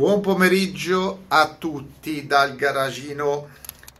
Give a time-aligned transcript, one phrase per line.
[0.00, 3.50] Buon pomeriggio a tutti dal garagino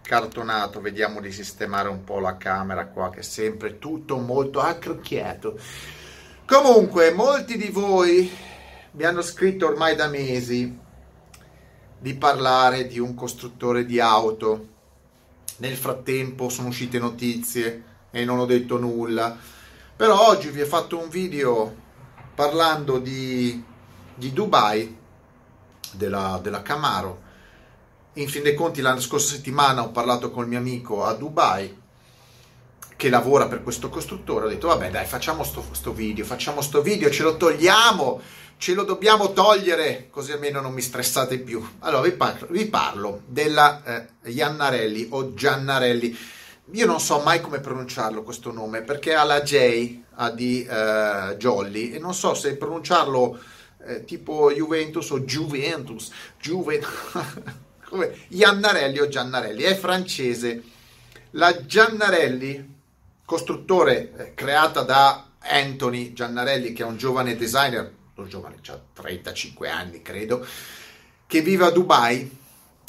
[0.00, 0.80] cartonato.
[0.80, 5.58] Vediamo di sistemare un po' la camera qua, che è sempre tutto molto accrocchiato.
[6.46, 8.34] Comunque, molti di voi
[8.92, 10.74] mi hanno scritto ormai da mesi
[11.98, 14.68] di parlare di un costruttore di auto.
[15.58, 19.36] Nel frattempo sono uscite notizie e non ho detto nulla.
[19.96, 21.76] Però oggi vi ho fatto un video
[22.34, 23.62] parlando di,
[24.14, 24.96] di Dubai
[25.92, 27.28] della, della Camaro.
[28.14, 31.78] In fin dei conti, la scorsa settimana ho parlato con il mio amico a Dubai
[32.96, 34.44] che lavora per questo costruttore.
[34.44, 38.20] Ho detto, vabbè, dai, facciamo sto, sto video, facciamo sto video, ce lo togliamo,
[38.58, 41.66] ce lo dobbiamo togliere, così almeno non mi stressate più.
[41.78, 46.18] Allora, vi parlo, vi parlo della eh, Iannarelli o Giannarelli.
[46.72, 51.36] Io non so mai come pronunciarlo questo nome perché ha la J, ha di eh,
[51.38, 53.38] Jolly, e non so se pronunciarlo
[53.84, 56.90] eh, tipo Juventus o Juventus, Juventus,
[57.88, 60.62] come Iannarelli o Giannarelli, è francese.
[61.32, 62.78] La Giannarelli,
[63.24, 69.68] costruttore eh, creata da Anthony Giannarelli, che è un giovane designer, un giovane, ha 35
[69.68, 70.46] anni credo,
[71.26, 72.38] che vive a Dubai,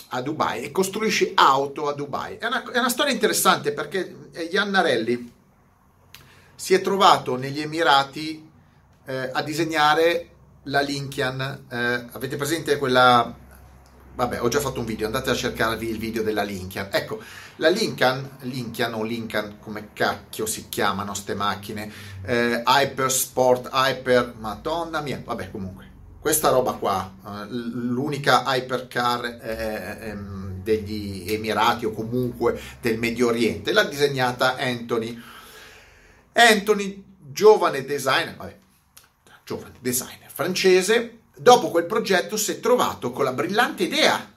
[0.10, 2.38] a Dubai e costruisce auto a Dubai.
[2.38, 5.32] È una, è una storia interessante perché Iannarelli
[6.56, 8.50] si è trovato negli Emirati
[9.06, 10.31] eh, a disegnare
[10.64, 13.38] la Lincoln, eh, avete presente quella...
[14.14, 16.90] Vabbè, ho già fatto un video, andate a cercarvi il video della Lincoln.
[16.92, 17.22] Ecco,
[17.56, 21.92] la Lincoln, Lincoln o Lincoln, come cacchio si chiamano ste macchine,
[22.24, 25.90] eh, Hyper Sport, Hyper, madonna mia, vabbè comunque,
[26.20, 33.72] questa roba qua, eh, l'unica hypercar eh, ehm, degli Emirati o comunque del Medio Oriente,
[33.72, 35.20] l'ha disegnata Anthony.
[36.34, 38.58] Anthony, giovane designer, vabbè,
[39.46, 44.32] giovane designer francese, dopo quel progetto si è trovato con la brillante idea,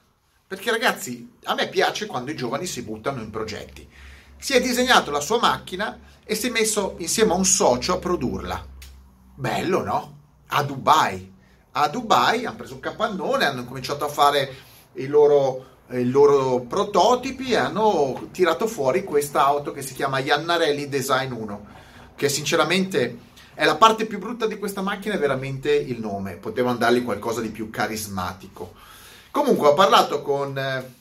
[0.47, 3.87] perché ragazzi, a me piace quando i giovani si buttano in progetti.
[4.37, 7.97] Si è disegnato la sua macchina e si è messo insieme a un socio a
[7.97, 8.63] produrla.
[9.35, 10.17] Bello, no?
[10.47, 11.33] A Dubai.
[11.71, 14.55] A Dubai hanno preso un capannone, hanno cominciato a fare
[14.93, 21.31] i loro, i loro prototipi hanno tirato fuori questa auto che si chiama Iannarelli Design
[21.31, 21.65] 1,
[22.15, 23.17] che sinceramente
[23.55, 27.39] è la parte più brutta di questa macchina è veramente il nome, potevano dargli qualcosa
[27.39, 28.73] di più carismatico.
[29.31, 30.93] Comunque ho parlato con, eh,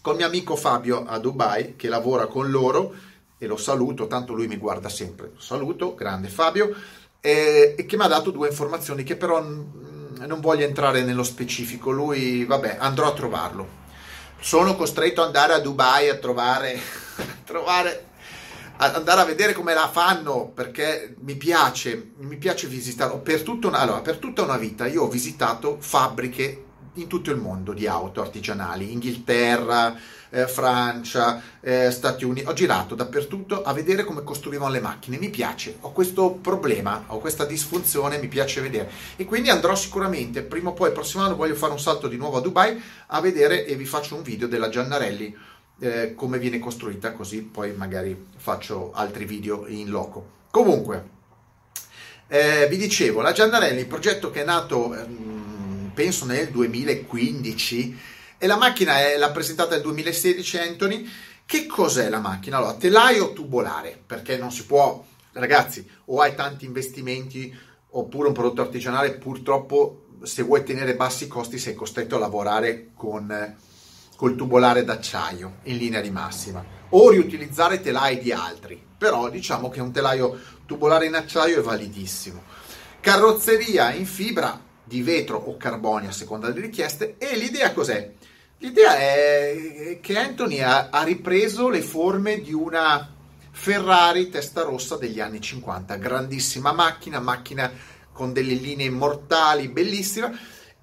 [0.00, 2.94] con mio amico Fabio a Dubai che lavora con loro
[3.36, 5.32] e lo saluto, tanto lui mi guarda sempre.
[5.34, 6.72] Lo saluto, grande Fabio,
[7.20, 11.90] e, e che mi ha dato due informazioni che però non voglio entrare nello specifico.
[11.90, 13.84] Lui, vabbè, andrò a trovarlo.
[14.38, 16.78] Sono costretto ad andare a Dubai a trovare,
[17.18, 18.04] a trovare
[18.78, 23.16] andare a vedere come la fanno perché mi piace, mi piace visitare.
[23.18, 23.42] Per
[23.72, 24.86] allora, per tutta una vita.
[24.86, 26.64] Io ho visitato fabbriche
[26.94, 29.94] in tutto il mondo di auto artigianali, Inghilterra,
[30.30, 35.30] eh, Francia, eh, Stati Uniti, ho girato dappertutto a vedere come costruivano le macchine, mi
[35.30, 38.90] piace, ho questo problema, ho questa disfunzione, mi piace vedere.
[39.16, 42.16] E quindi andrò sicuramente, prima o poi, il prossimo anno voglio fare un salto di
[42.16, 45.36] nuovo a Dubai a vedere e vi faccio un video della Giannarelli
[45.78, 50.34] eh, come viene costruita, così poi magari faccio altri video in loco.
[50.50, 51.14] Comunque,
[52.28, 57.98] eh, vi dicevo, la Giannarelli, il progetto che è nato ehm, penso nel 2015
[58.38, 61.08] e la macchina è, l'ha presentata nel 2016 Anthony.
[61.44, 62.56] Che cos'è la macchina?
[62.56, 67.56] Allora, telaio tubolare, perché non si può, ragazzi, o hai tanti investimenti
[67.90, 72.90] oppure un prodotto artigianale, purtroppo se vuoi tenere bassi i costi sei costretto a lavorare
[72.94, 73.56] con
[74.16, 79.80] col tubolare d'acciaio in linea di massima o riutilizzare telai di altri, però diciamo che
[79.80, 82.42] un telaio tubolare in acciaio è validissimo.
[83.00, 88.12] Carrozzeria in fibra di vetro o carbonio a seconda delle richieste e l'idea cos'è?
[88.58, 93.12] L'idea è che Anthony ha, ha ripreso le forme di una
[93.50, 97.70] Ferrari testa rossa degli anni 50, grandissima macchina, macchina
[98.12, 100.32] con delle linee immortali, bellissima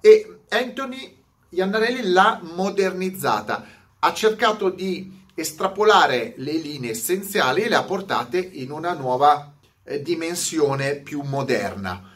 [0.00, 1.23] e Anthony
[1.54, 3.64] Iannarelli l'ha modernizzata,
[3.98, 9.52] ha cercato di estrapolare le linee essenziali e le ha portate in una nuova
[9.84, 12.10] eh, dimensione più moderna.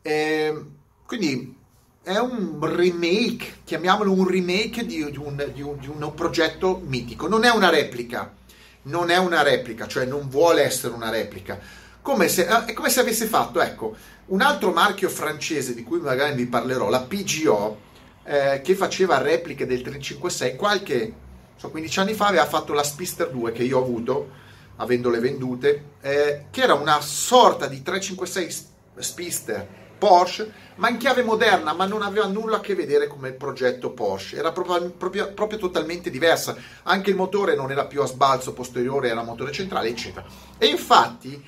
[0.00, 0.64] Eh,
[1.06, 1.56] quindi
[2.02, 7.28] è un remake, chiamiamolo un remake di, di, un, di, un, di, un, progetto mitico,
[7.28, 8.34] non è una replica,
[8.82, 11.60] non è una replica, cioè non vuole essere una replica.
[12.00, 13.94] Come se, eh, è come se avesse fatto, ecco,
[14.26, 17.90] un altro marchio francese di cui magari vi parlerò, la PGO,
[18.24, 21.12] eh, che faceva repliche del 356 qualche
[21.56, 24.40] so, 15 anni fa aveva fatto la Spister 2 che io ho avuto
[24.76, 31.74] avendole vendute eh, che era una sorta di 356 Spister Porsche, ma in chiave moderna,
[31.74, 35.60] ma non aveva nulla a che vedere con il progetto Porsche, era proprio, proprio, proprio,
[35.60, 40.26] totalmente diversa, anche il motore non era più a sbalzo posteriore, era motore centrale, eccetera.
[40.58, 41.40] E infatti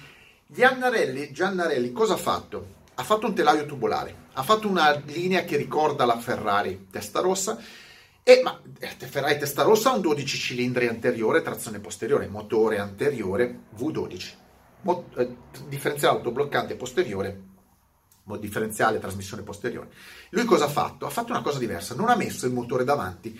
[0.46, 2.66] Giannarelli, Giannarelli cosa ha fatto?
[2.94, 7.58] Ha fatto un telaio tubolare, ha fatto una linea che ricorda la Ferrari testa rossa,
[8.22, 13.60] e, ma eh, Ferrari testa rossa ha un 12 cilindri anteriore, trazione posteriore, motore anteriore
[13.76, 14.32] V12,
[14.82, 15.36] Mo, eh,
[15.68, 17.42] differenziale autobloccante posteriore,
[18.38, 19.90] differenziale trasmissione posteriore.
[20.30, 21.06] Lui cosa ha fatto?
[21.06, 23.38] Ha fatto una cosa diversa, non ha messo il motore davanti,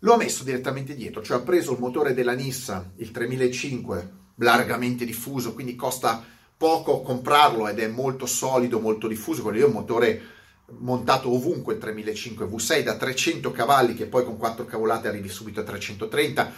[0.00, 5.04] lo ha messo direttamente dietro, cioè ha preso il motore della Nissan, il 3005, largamente
[5.04, 6.22] diffuso, quindi costa
[6.56, 10.22] poco comprarlo ed è molto solido, molto diffuso, quello lì è un motore
[10.78, 15.60] montato ovunque il 3005 V6 da 300 cavalli che poi con 4 cavolate arrivi subito
[15.60, 16.52] a 330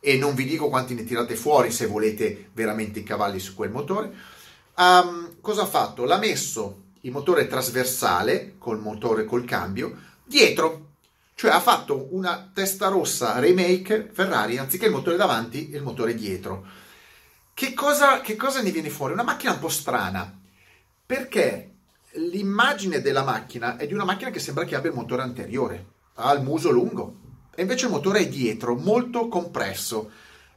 [0.00, 3.70] e non vi dico quanti ne tirate fuori se volete veramente i cavalli su quel
[3.70, 4.12] motore.
[4.76, 6.04] Um, cosa ha fatto?
[6.04, 10.88] L'ha messo il motore trasversale col motore col cambio dietro,
[11.34, 16.66] cioè ha fatto una testa rossa remake Ferrari anziché il motore davanti il motore dietro.
[17.54, 19.12] Che cosa, che cosa ne viene fuori?
[19.12, 20.40] Una macchina un po' strana
[21.06, 21.74] perché
[22.14, 26.32] l'immagine della macchina è di una macchina che sembra che abbia il motore anteriore, ha
[26.32, 27.20] il muso lungo,
[27.54, 30.10] e invece il motore è dietro, molto compresso.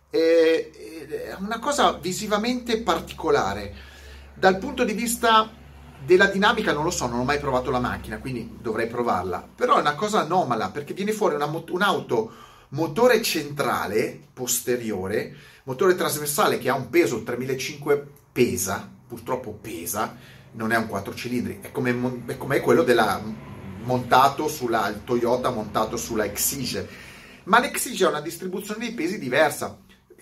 [0.09, 3.75] È una cosa visivamente particolare.
[4.33, 5.51] Dal punto di vista
[6.03, 9.47] della dinamica non lo so, non ho mai provato la macchina, quindi dovrei provarla.
[9.55, 12.31] Però è una cosa anomala perché viene fuori una, un'auto
[12.69, 15.35] motore centrale posteriore,
[15.67, 20.15] motore trasversale che ha un peso, il 3005 pesa, purtroppo pesa,
[20.53, 23.21] non è un 4 cilindri, è come, è come quello della,
[23.83, 26.87] montato sulla Toyota, montato sulla Exige.
[27.43, 29.77] Ma l'Exige ha una distribuzione dei pesi diversa.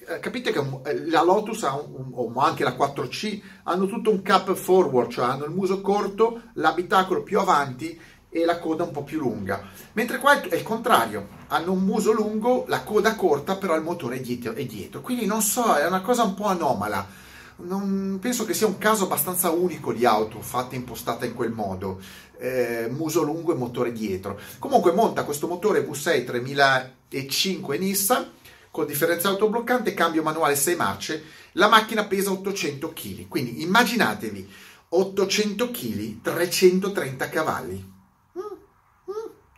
[0.08, 4.52] Eh, capite che eh, la Lotus un, o anche la 4C hanno tutto un cap
[4.56, 8.00] forward, cioè hanno il muso corto, l'abitacolo più avanti
[8.36, 9.64] e la coda un po' più lunga.
[9.94, 14.18] Mentre qua è il contrario, hanno un muso lungo, la coda corta, però il motore
[14.18, 14.54] è dietro.
[14.54, 15.00] È dietro.
[15.00, 17.24] Quindi non so, è una cosa un po' anomala
[17.58, 22.02] non, penso che sia un caso abbastanza unico di auto fatta impostata in quel modo.
[22.38, 24.38] Eh, muso lungo e motore dietro.
[24.60, 28.30] Comunque monta questo motore V6 3005 Nissan
[28.70, 31.24] con differenziale autobloccante, cambio manuale 6 marce.
[31.54, 34.52] La macchina pesa 800 kg, quindi immaginatevi
[34.90, 37.94] 800 kg, 330 cavalli.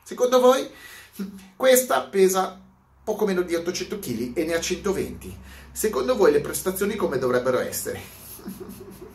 [0.07, 0.65] Secondo voi
[1.57, 2.57] questa pesa
[3.04, 5.38] poco meno di 800 kg e ne ha 120.
[5.69, 8.00] Secondo voi le prestazioni come dovrebbero essere?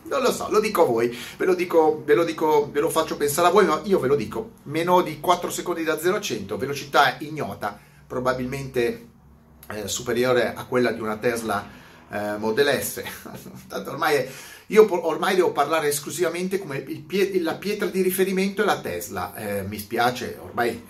[0.03, 2.91] non lo so, lo dico a voi, ve lo dico, ve lo dico, ve lo
[2.91, 6.17] faccio pensare a voi, ma io ve lo dico, meno di 4 secondi da 0
[6.17, 7.75] a 100, velocità ignota,
[8.05, 9.07] probabilmente
[9.69, 11.67] eh, superiore a quella di una Tesla
[12.07, 13.01] eh, Model S.
[13.67, 14.31] Tanto ormai è,
[14.67, 19.35] io ormai devo parlare esclusivamente come pie, la pietra di riferimento è la Tesla.
[19.35, 20.85] Eh, mi spiace, ormai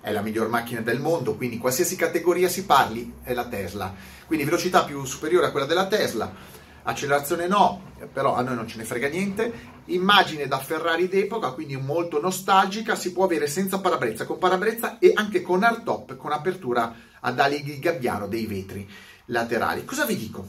[0.00, 3.92] è la miglior macchina del mondo, quindi qualsiasi categoria si parli è la Tesla.
[4.26, 6.32] Quindi velocità più superiore a quella della Tesla,
[6.84, 9.74] accelerazione no, però a noi non ce ne frega niente.
[9.86, 15.12] Immagine da Ferrari d'epoca, quindi molto nostalgica, si può avere senza parabrezza, con parabrezza e
[15.14, 18.88] anche con hardtop, con apertura ad ali di gabbiano dei vetri
[19.26, 19.84] laterali.
[19.84, 20.48] Cosa vi dico?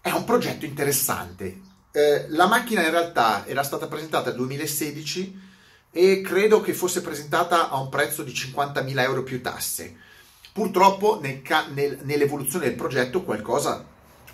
[0.00, 1.68] È un progetto interessante.
[1.92, 5.48] Eh, la macchina in realtà era stata presentata nel 2016
[5.90, 9.96] e credo che fosse presentata a un prezzo di 50.000 euro più tasse.
[10.52, 11.42] Purtroppo nel
[11.72, 13.84] nel, nell'evoluzione del progetto qualcosa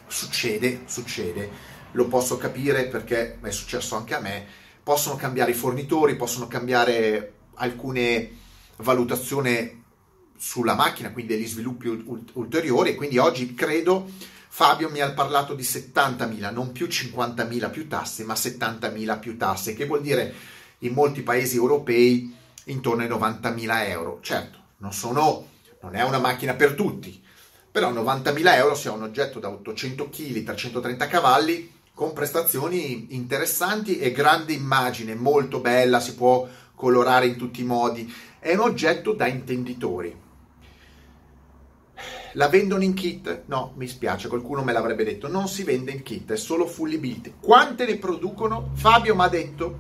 [0.06, 1.50] succede, succede,
[1.92, 4.46] lo posso capire perché è successo anche a me,
[4.82, 8.32] possono cambiare i fornitori, possono cambiare alcune
[8.76, 9.84] valutazioni
[10.36, 11.88] sulla macchina, quindi degli sviluppi
[12.34, 14.10] ulteriori e quindi oggi credo
[14.56, 19.75] Fabio mi ha parlato di 70.000, non più 50.000 più tasse, ma 70.000 più tasse,
[19.75, 20.32] che vuol dire
[20.78, 22.34] in molti paesi europei
[22.64, 24.18] intorno ai 90.000 euro.
[24.22, 25.46] Certo, non, sono,
[25.82, 27.22] non è una macchina per tutti,
[27.70, 34.10] però 90.000 euro sia un oggetto da 800 kg, 330 cavalli, con prestazioni interessanti e
[34.10, 38.10] grande immagine, molto bella, si può colorare in tutti i modi.
[38.38, 40.25] È un oggetto da intenditori.
[42.36, 43.44] La vendono in kit?
[43.46, 45.26] No, mi spiace, qualcuno me l'avrebbe detto.
[45.26, 47.32] Non si vende in kit, è solo fully built.
[47.40, 48.72] Quante ne producono?
[48.74, 49.78] Fabio mi ha detto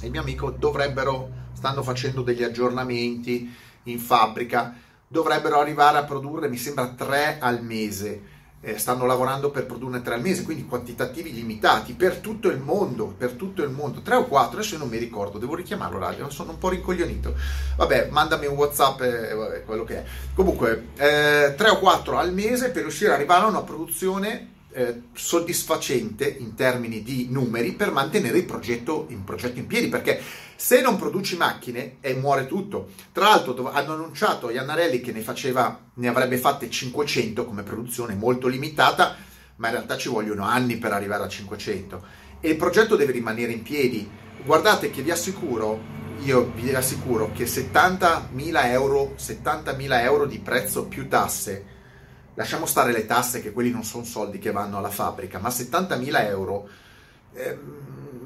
[0.00, 3.52] e il mio amico dovrebbero, stanno facendo degli aggiornamenti
[3.84, 4.76] in fabbrica,
[5.08, 8.22] dovrebbero arrivare a produrre, mi sembra, tre al mese.
[8.66, 13.14] Eh, stanno lavorando per produrne tre al mese, quindi quantitativi limitati per tutto il mondo,
[13.16, 16.52] per tutto il mondo, tre o quattro, adesso non mi ricordo, devo richiamarlo radio, sono
[16.52, 17.34] un po' rincoglionito.
[17.76, 20.04] Vabbè, mandami un WhatsApp, eh, vabbè, quello che è.
[20.34, 25.02] Comunque, eh, tre o quattro al mese per riuscire ad arrivare a una produzione eh,
[25.12, 30.20] soddisfacente in termini di numeri per mantenere il progetto, il progetto in piedi, perché
[30.56, 32.90] se non produci macchine e muore tutto.
[33.12, 38.48] Tra l'altro hanno annunciato Iannarelli che ne, faceva, ne avrebbe fatte 500 come produzione molto
[38.48, 39.16] limitata,
[39.56, 43.52] ma in realtà ci vogliono anni per arrivare a 500 e il progetto deve rimanere
[43.52, 44.08] in piedi.
[44.44, 45.80] Guardate che vi assicuro,
[46.24, 51.73] io vi assicuro che 70.000 euro, 70.000 euro di prezzo più tasse,
[52.34, 56.26] lasciamo stare le tasse che quelli non sono soldi che vanno alla fabbrica, ma 70.000
[56.26, 56.68] euro
[57.34, 57.58] eh,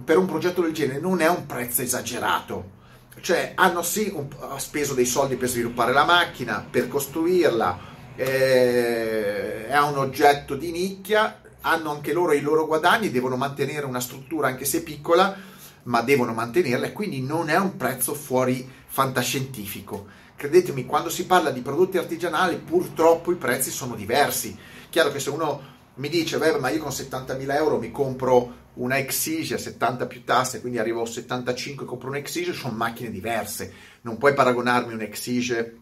[0.05, 2.77] per un progetto del genere non è un prezzo esagerato.
[3.21, 7.79] Cioè hanno sì un, speso dei soldi per sviluppare la macchina, per costruirla,
[8.15, 14.01] eh, è un oggetto di nicchia, hanno anche loro i loro guadagni, devono mantenere una
[14.01, 15.37] struttura anche se piccola,
[15.85, 20.07] ma devono mantenerla e quindi non è un prezzo fuori fantascientifico.
[20.39, 24.57] Credetemi, quando si parla di prodotti artigianali purtroppo i prezzi sono diversi.
[24.89, 25.61] Chiaro che se uno
[25.95, 30.23] mi dice, beh, ma io con 70.000 euro mi compro una Exige a 70 più
[30.23, 33.75] tasse, quindi arrivo a 75 e compro una Exige, sono macchine diverse.
[34.03, 35.77] Non puoi paragonarmi un Exige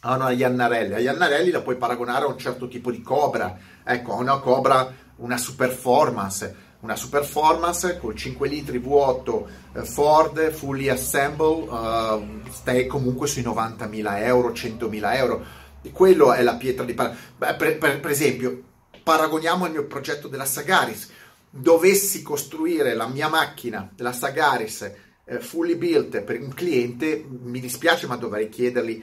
[0.00, 0.94] a una Iannarelli.
[0.94, 3.54] A Iannarelli la puoi paragonare a un certo tipo di Cobra.
[3.84, 9.44] Ecco, a una Cobra una super performance, una super performance con 5 litri V8
[9.74, 15.44] eh, Ford fully assemble, uh, stai comunque sui 90.000 euro, 100.000 euro.
[15.82, 17.20] E quello è la pietra di paragone.
[17.38, 18.62] Per, per, per, esempio,
[19.02, 21.10] paragoniamo il mio progetto della Sagaris.
[21.50, 24.92] Dovessi costruire la mia macchina, la Sagaris,
[25.24, 29.02] eh, fully built per un cliente, mi dispiace, ma dovrei chiedergli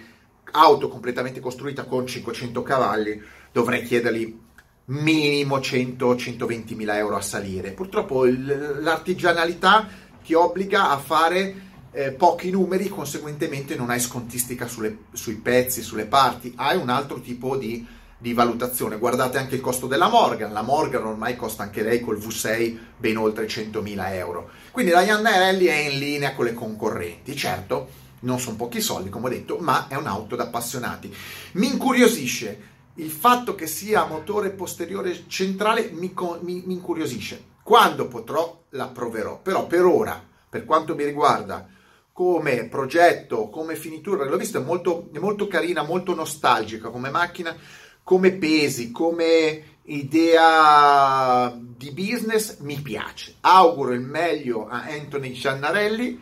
[0.51, 4.46] auto completamente costruita con 500 cavalli, dovrei chiedergli
[4.88, 7.72] minimo 100-120 mila euro a salire.
[7.72, 9.88] Purtroppo l'artigianalità
[10.24, 16.06] ti obbliga a fare eh, pochi numeri, conseguentemente non hai scontistica sulle, sui pezzi, sulle
[16.06, 17.86] parti, hai un altro tipo di,
[18.17, 18.98] di, valutazione.
[18.98, 23.17] Guardate anche il costo della Morgan, la Morgan ormai costa anche lei col V6 ben
[23.17, 24.50] oltre 100 mila euro.
[24.72, 28.06] Quindi la Iannarelli è in linea con le concorrenti, certo.
[28.20, 31.13] Non sono pochi soldi, come ho detto, ma è un'auto da appassionati.
[31.53, 37.56] Mi incuriosisce il fatto che sia motore posteriore centrale mi, mi, mi incuriosisce.
[37.63, 41.68] Quando potrò la proverò, però per ora, per quanto mi riguarda,
[42.12, 47.56] come progetto, come finitura, l'ho vista, è molto, molto carina, molto nostalgica come macchina,
[48.01, 53.36] come pesi, come idea di business, mi piace.
[53.42, 56.20] Auguro il meglio a Anthony Ciannarelli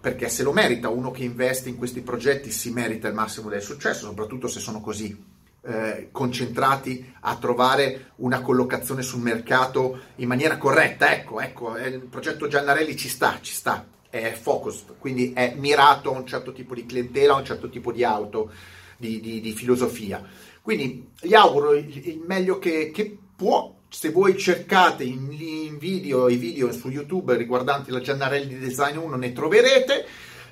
[0.00, 3.60] perché se lo merita uno che investe in questi progetti si merita il massimo del
[3.60, 10.56] successo, soprattutto se sono così eh, concentrati a trovare una collocazione sul mercato in maniera
[10.56, 11.12] corretta.
[11.12, 16.18] Ecco, ecco, il progetto Giannarelli ci sta, ci sta, è focus, quindi è mirato a
[16.18, 18.50] un certo tipo di clientela, a un certo tipo di auto,
[18.96, 20.22] di, di, di filosofia.
[20.62, 23.74] Quindi gli auguro il, il meglio che, che, può.
[23.90, 29.16] Se voi cercate in, in video i video su YouTube riguardanti la Giannarelli Design 1
[29.16, 30.06] ne troverete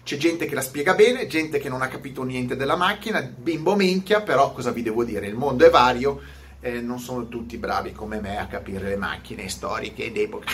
[0.07, 3.75] c'è gente che la spiega bene, gente che non ha capito niente della macchina, bimbo
[3.75, 5.27] minchia, però cosa vi devo dire?
[5.27, 6.21] Il mondo è vario,
[6.61, 10.53] eh, non sono tutti bravi come me a capire le macchine storiche d'epoca,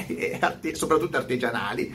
[0.72, 1.94] soprattutto artigianali.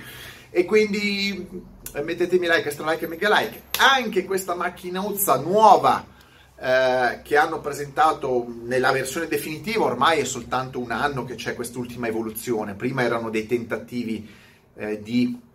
[0.51, 1.49] E quindi
[1.91, 3.63] eh, mettetemi like, extra like e mega like.
[3.79, 6.05] Anche questa macchinuzza nuova
[6.55, 12.05] eh, che hanno presentato nella versione definitiva, ormai è soltanto un anno che c'è quest'ultima
[12.05, 12.75] evoluzione.
[12.75, 14.29] Prima erano dei tentativi
[14.75, 15.49] eh, di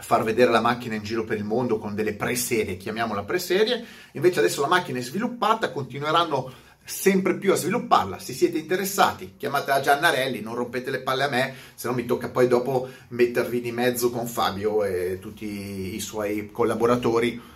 [0.00, 4.40] far vedere la macchina in giro per il mondo con delle preserie, chiamiamola preserie, invece
[4.40, 8.18] adesso la macchina è sviluppata, continueranno sempre più a svilupparla.
[8.18, 12.06] Se siete interessati, chiamate a Giannarelli, non rompete le palle a me, se no mi
[12.06, 17.54] tocca poi dopo mettervi di mezzo con Fabio e tutti i suoi collaboratori.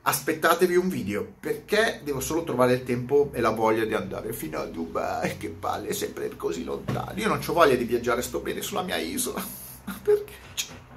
[0.00, 4.58] Aspettatevi un video perché devo solo trovare il tempo e la voglia di andare fino
[4.58, 5.36] a Dubai.
[5.36, 7.12] Che palle, sempre così lontano.
[7.16, 9.44] Io non ho voglia di viaggiare, sto bene sulla mia isola.
[10.02, 10.87] Perché?